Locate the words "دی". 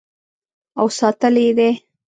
1.57-1.71